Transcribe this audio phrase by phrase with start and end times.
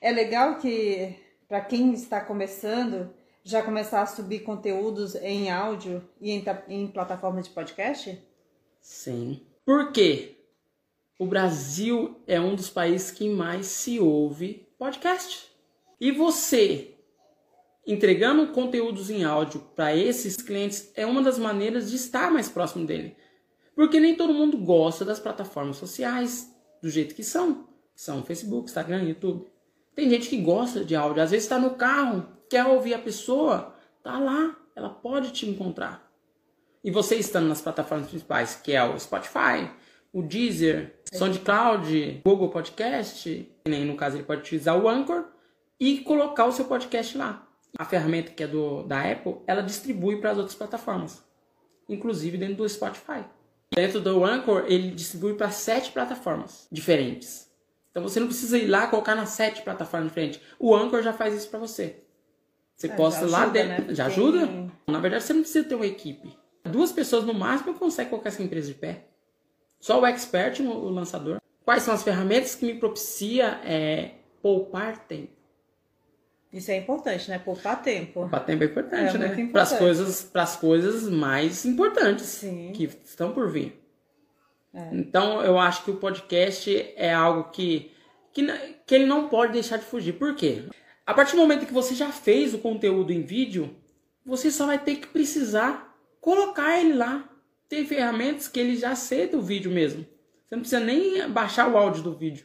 [0.00, 1.14] É legal que,
[1.46, 3.12] para quem está começando,
[3.44, 8.18] já começar a subir conteúdos em áudio e em, em plataformas de podcast?
[8.80, 9.42] Sim.
[9.64, 10.36] Por quê?
[11.18, 15.50] O Brasil é um dos países que mais se ouve podcast.
[16.00, 16.94] E você,
[17.86, 22.86] entregando conteúdos em áudio para esses clientes, é uma das maneiras de estar mais próximo
[22.86, 23.14] dele.
[23.74, 26.50] Porque nem todo mundo gosta das plataformas sociais
[26.82, 27.68] do jeito que são.
[27.94, 29.46] São Facebook, Instagram, YouTube.
[30.00, 31.22] Tem gente que gosta de áudio.
[31.22, 36.10] Às vezes está no carro, quer ouvir a pessoa, tá lá, ela pode te encontrar.
[36.82, 39.70] E você estando nas plataformas principais, que é o Spotify,
[40.10, 45.26] o Deezer, SoundCloud, Google Podcast, nem no caso ele pode utilizar o Anchor
[45.78, 47.46] e colocar o seu podcast lá.
[47.78, 51.22] A ferramenta que é do, da Apple, ela distribui para as outras plataformas,
[51.86, 53.22] inclusive dentro do Spotify.
[53.70, 57.49] Dentro do Anchor, ele distribui para sete plataformas diferentes.
[57.90, 60.40] Então você não precisa ir lá colocar nas sete plataformas diferentes.
[60.58, 61.96] O Anchor já faz isso para você.
[62.76, 63.86] Você é, posta lá dentro.
[63.86, 63.94] Né?
[63.94, 64.48] Já ajuda?
[64.86, 66.36] Na verdade, você não precisa ter uma equipe.
[66.64, 69.06] Duas pessoas no máximo conseguem colocar essa empresa de pé.
[69.80, 71.40] Só o expert, o lançador.
[71.64, 75.32] Quais são as ferramentas que me propicia é, poupar tempo?
[76.52, 77.38] Isso é importante, né?
[77.38, 78.12] Poupar tempo.
[78.12, 79.48] Poupar tempo é importante, é né?
[79.52, 82.72] Para as coisas, as coisas mais importantes Sim.
[82.74, 83.79] que estão por vir.
[84.72, 84.90] É.
[84.92, 87.90] Então, eu acho que o podcast é algo que,
[88.32, 88.46] que,
[88.86, 90.14] que ele não pode deixar de fugir.
[90.14, 90.64] Por quê?
[91.04, 93.76] A partir do momento que você já fez o conteúdo em vídeo,
[94.24, 97.28] você só vai ter que precisar colocar ele lá
[97.70, 100.02] tem ferramentas que ele já aceita o vídeo mesmo.
[100.02, 102.44] Você não precisa nem baixar o áudio do vídeo.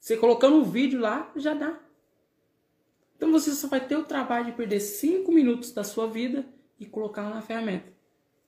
[0.00, 1.78] Você colocando o vídeo lá, já dá.
[3.16, 6.44] Então você só vai ter o trabalho de perder 5 minutos da sua vida
[6.78, 7.92] e colocar lá na ferramenta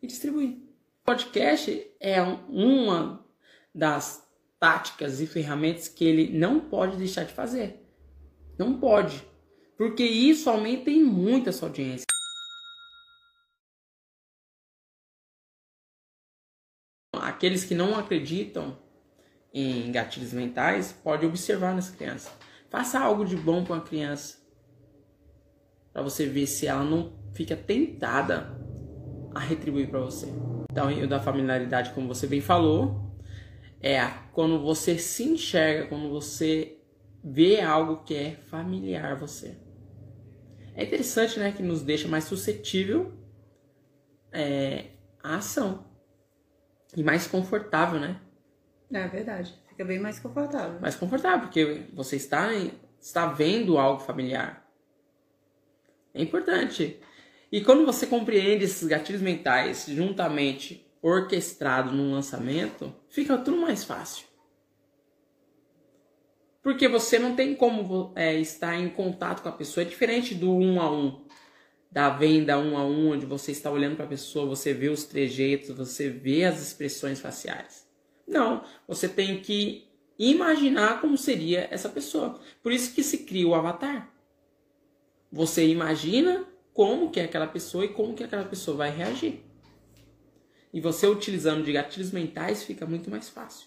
[0.02, 0.65] e distribuir.
[1.06, 3.24] Podcast é uma
[3.72, 7.88] das táticas e ferramentas que ele não pode deixar de fazer.
[8.58, 9.22] Não pode.
[9.78, 12.04] Porque isso aumenta em muito a sua audiência.
[17.36, 18.78] aqueles que não acreditam
[19.52, 22.30] em gatilhos mentais pode observar nessa criança.
[22.70, 24.38] Faça algo de bom para uma criança
[25.92, 28.54] para você ver se ela não fica tentada
[29.34, 30.26] a retribuir para você.
[30.76, 33.16] Então, o da familiaridade, como você bem falou,
[33.80, 33.98] é
[34.34, 36.76] quando você se enxerga, quando você
[37.24, 39.56] vê algo que é familiar a você.
[40.74, 43.14] É interessante, né, que nos deixa mais suscetível
[44.30, 44.88] é,
[45.22, 45.86] à ação.
[46.94, 48.20] E mais confortável, né?
[48.92, 49.58] É verdade.
[49.70, 50.78] Fica bem mais confortável.
[50.78, 52.50] Mais confortável, porque você está,
[53.00, 54.70] está vendo algo familiar.
[56.12, 57.00] É importante.
[57.56, 64.26] E quando você compreende esses gatilhos mentais juntamente orquestrados num lançamento, fica tudo mais fácil.
[66.62, 69.82] Porque você não tem como é, estar em contato com a pessoa.
[69.82, 71.24] É diferente do um a um
[71.90, 75.04] da venda um a um, onde você está olhando para a pessoa, você vê os
[75.04, 77.88] trejeitos, você vê as expressões faciais.
[78.28, 82.38] Não, você tem que imaginar como seria essa pessoa.
[82.62, 84.12] Por isso que se cria o avatar.
[85.32, 86.46] Você imagina
[86.76, 89.40] como que é aquela pessoa e como que aquela pessoa vai reagir.
[90.70, 93.66] E você utilizando de gatilhos mentais fica muito mais fácil.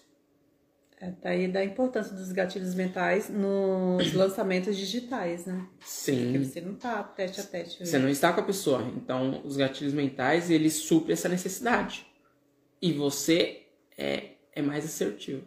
[1.00, 5.66] É, daí da importância dos gatilhos mentais nos lançamentos digitais, né?
[5.80, 6.24] Sim.
[6.24, 7.84] Porque você não tá teste a teste.
[7.84, 8.88] Você não está com a pessoa.
[8.94, 12.06] Então, os gatilhos mentais, eles suprem essa necessidade.
[12.80, 13.62] E você
[13.98, 15.42] é, é mais assertivo.